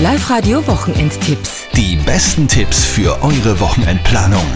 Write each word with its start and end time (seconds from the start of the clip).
Live-Radio 0.00 0.64
Wochenendtipps. 0.68 1.66
Die 1.74 1.96
besten 1.96 2.46
Tipps 2.46 2.84
für 2.84 3.20
eure 3.20 3.58
Wochenendplanung. 3.58 4.46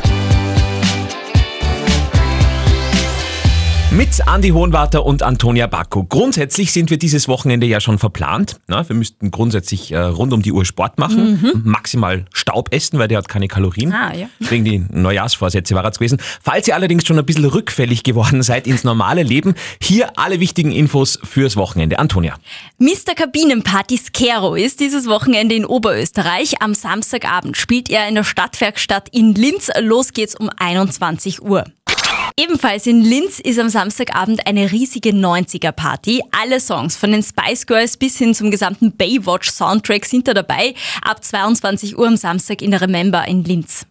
Mit 3.94 4.26
Andi 4.26 4.48
Hohenwarter 4.48 5.04
und 5.04 5.22
Antonia 5.22 5.66
Bacco. 5.66 6.02
Grundsätzlich 6.04 6.72
sind 6.72 6.88
wir 6.88 6.96
dieses 6.96 7.28
Wochenende 7.28 7.66
ja 7.66 7.78
schon 7.78 7.98
verplant. 7.98 8.56
Na, 8.66 8.88
wir 8.88 8.96
müssten 8.96 9.30
grundsätzlich 9.30 9.92
äh, 9.92 9.98
rund 9.98 10.32
um 10.32 10.40
die 10.40 10.50
Uhr 10.50 10.64
Sport 10.64 10.98
machen, 10.98 11.60
maximal 11.62 12.24
Staub 12.32 12.72
essen, 12.72 12.98
weil 12.98 13.08
der 13.08 13.18
hat 13.18 13.28
keine 13.28 13.48
Kalorien. 13.48 13.92
Ah, 13.92 14.14
ja. 14.14 14.28
Wegen 14.38 14.64
die 14.64 14.78
Neujahrsvorsätze 14.90 15.74
war 15.74 15.84
es 15.84 15.98
gewesen. 15.98 16.18
Falls 16.42 16.66
ihr 16.68 16.74
allerdings 16.74 17.06
schon 17.06 17.18
ein 17.18 17.26
bisschen 17.26 17.44
rückfällig 17.44 18.02
geworden 18.02 18.42
seid 18.42 18.66
ins 18.66 18.82
normale 18.82 19.24
Leben, 19.24 19.54
hier 19.82 20.18
alle 20.18 20.40
wichtigen 20.40 20.72
Infos 20.72 21.18
fürs 21.22 21.58
Wochenende. 21.58 21.98
Antonia. 21.98 22.36
Mr. 22.78 23.14
Kabinenparty 23.14 23.98
Skero 23.98 24.54
ist 24.54 24.80
dieses 24.80 25.06
Wochenende 25.06 25.54
in 25.54 25.66
Oberösterreich. 25.66 26.62
Am 26.62 26.72
Samstagabend 26.72 27.58
spielt 27.58 27.90
er 27.90 28.08
in 28.08 28.14
der 28.14 28.24
Stadtwerkstatt 28.24 29.10
in 29.12 29.34
Linz. 29.34 29.70
Los 29.80 30.14
geht's 30.14 30.34
um 30.34 30.48
21 30.56 31.42
Uhr. 31.42 31.66
Ebenfalls 32.36 32.86
in 32.86 33.02
Linz 33.02 33.40
ist 33.40 33.58
am 33.58 33.68
Samstagabend 33.68 34.46
eine 34.46 34.72
riesige 34.72 35.10
90er-Party. 35.10 36.22
Alle 36.30 36.60
Songs 36.60 36.96
von 36.96 37.12
den 37.12 37.22
Spice 37.22 37.66
Girls 37.66 37.96
bis 37.96 38.16
hin 38.16 38.34
zum 38.34 38.50
gesamten 38.50 38.96
Baywatch-Soundtrack 38.96 40.06
sind 40.06 40.28
da 40.28 40.34
dabei. 40.34 40.74
Ab 41.02 41.22
22 41.22 41.98
Uhr 41.98 42.06
am 42.06 42.16
Samstag 42.16 42.62
in 42.62 42.70
der 42.70 42.80
Remember 42.80 43.26
in 43.28 43.44
Linz. 43.44 43.86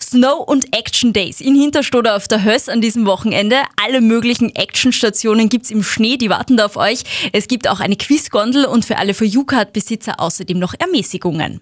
Snow 0.00 0.46
und 0.46 0.76
Action 0.76 1.12
Days 1.12 1.40
in 1.40 1.56
Hinterstoder 1.56 2.14
auf 2.14 2.28
der 2.28 2.44
Höss 2.44 2.68
an 2.68 2.80
diesem 2.80 3.06
Wochenende. 3.06 3.56
Alle 3.84 4.00
möglichen 4.00 4.54
Actionstationen 4.54 5.48
gibt's 5.48 5.72
im 5.72 5.82
Schnee, 5.82 6.16
die 6.16 6.30
warten 6.30 6.56
da 6.56 6.66
auf 6.66 6.76
euch. 6.76 7.02
Es 7.32 7.48
gibt 7.48 7.66
auch 7.68 7.80
eine 7.80 7.96
Quizgondel 7.96 8.66
und 8.66 8.84
für 8.84 8.98
alle 8.98 9.14
For-You-Card-Besitzer 9.14 10.20
außerdem 10.20 10.58
noch 10.58 10.74
Ermäßigungen. 10.78 11.60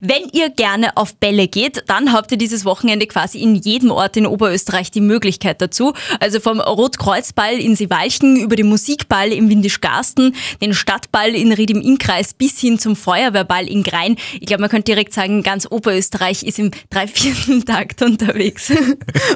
Wenn 0.00 0.28
ihr 0.32 0.48
gerne 0.50 0.96
auf 0.96 1.16
Bälle 1.16 1.48
geht, 1.48 1.82
dann 1.88 2.12
habt 2.12 2.30
ihr 2.30 2.38
dieses 2.38 2.64
Wochenende 2.64 3.08
quasi 3.08 3.38
in 3.38 3.56
jedem 3.56 3.90
Ort 3.90 4.16
in 4.16 4.28
Oberösterreich 4.28 4.92
die 4.92 5.00
Möglichkeit 5.00 5.60
dazu. 5.60 5.92
Also 6.20 6.38
vom 6.38 6.60
Rotkreuzball 6.60 7.54
in 7.54 7.74
Seewalchen 7.74 8.36
über 8.36 8.54
den 8.54 8.68
Musikball 8.68 9.32
im 9.32 9.50
Windischgarsten, 9.50 10.36
den 10.62 10.72
Stadtball 10.72 11.34
in 11.34 11.50
Ried 11.50 11.72
im 11.72 11.80
Innkreis 11.80 12.32
bis 12.32 12.60
hin 12.60 12.78
zum 12.78 12.94
Feuerwehrball 12.94 13.66
in 13.66 13.82
Grein. 13.82 14.14
Ich 14.34 14.46
glaube, 14.46 14.60
man 14.60 14.70
könnte 14.70 14.92
direkt 14.92 15.12
sagen, 15.12 15.42
ganz 15.42 15.66
Oberösterreich 15.68 16.44
ist 16.44 16.60
im 16.60 16.70
Dreivierteltakt 16.90 18.00
unterwegs. 18.02 18.72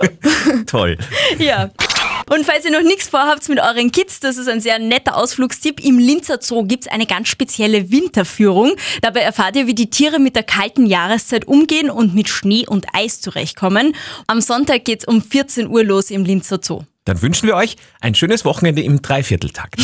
Toll. 0.66 0.96
ja. 1.40 1.72
Und 2.30 2.44
falls 2.44 2.64
ihr 2.64 2.70
noch 2.70 2.82
nichts 2.82 3.08
vorhabt 3.08 3.48
mit 3.48 3.60
euren 3.60 3.92
Kids, 3.92 4.20
das 4.20 4.36
ist 4.36 4.48
ein 4.48 4.60
sehr 4.60 4.78
netter 4.78 5.16
Ausflugstipp. 5.16 5.84
Im 5.84 5.98
Linzer 5.98 6.38
Zoo 6.40 6.64
gibt's 6.64 6.88
eine 6.88 7.06
ganz 7.06 7.28
spezielle 7.28 7.90
Winterführung. 7.90 8.72
Dabei 9.00 9.20
erfahrt 9.20 9.56
ihr, 9.56 9.66
wie 9.66 9.74
die 9.74 9.90
Tiere 9.90 10.18
mit 10.18 10.36
der 10.36 10.42
kalten 10.42 10.86
Jahreszeit 10.86 11.46
umgehen 11.46 11.90
und 11.90 12.14
mit 12.14 12.28
Schnee 12.28 12.66
und 12.66 12.86
Eis 12.92 13.20
zurechtkommen. 13.20 13.94
Am 14.26 14.40
Sonntag 14.40 14.84
geht's 14.84 15.06
um 15.06 15.22
14 15.22 15.68
Uhr 15.68 15.84
los 15.84 16.10
im 16.10 16.24
Linzer 16.24 16.60
Zoo. 16.62 16.82
Dann 17.04 17.20
wünschen 17.20 17.48
wir 17.48 17.56
euch 17.56 17.76
ein 18.00 18.14
schönes 18.14 18.44
Wochenende 18.44 18.82
im 18.82 19.02
Dreivierteltakt. 19.02 19.80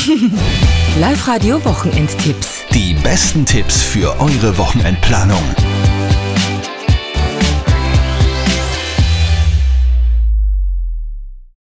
Live-Radio 1.01 1.65
Wochenendtipps. 1.65 2.61
Die 2.73 2.95
besten 2.95 3.45
Tipps 3.45 3.83
für 3.83 4.21
eure 4.21 4.57
Wochenendplanung. 4.57 5.43